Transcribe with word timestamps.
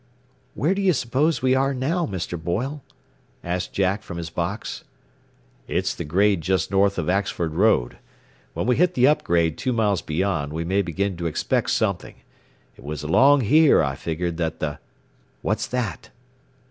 "Where 0.55 0.73
do 0.73 0.81
you 0.81 0.93
suppose 0.93 1.43
we 1.43 1.53
are 1.53 1.75
now, 1.75 2.07
Mr. 2.07 2.43
Boyle?" 2.43 2.83
asked 3.43 3.71
Jack 3.71 4.01
from 4.01 4.17
his 4.17 4.31
box. 4.31 4.83
"It's 5.67 5.93
the 5.93 6.03
grade 6.03 6.41
just 6.41 6.71
north 6.71 6.97
of 6.97 7.05
Axford 7.05 7.53
Road. 7.53 7.99
When 8.55 8.65
we 8.65 8.77
hit 8.77 8.95
the 8.95 9.05
up 9.05 9.23
grade 9.23 9.59
two 9.59 9.73
miles 9.73 10.01
beyond 10.01 10.53
we 10.53 10.63
may 10.65 10.81
begin 10.81 11.17
to 11.17 11.27
expect 11.27 11.69
something. 11.69 12.15
It 12.75 12.83
was 12.83 13.03
along 13.03 13.47
there 13.47 13.83
I 13.83 13.93
figured 13.93 14.37
that 14.37 14.59
the 14.59 14.79
"What's 15.43 15.67
that?" 15.67 16.09